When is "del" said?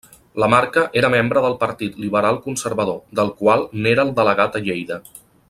1.45-1.57, 3.21-3.31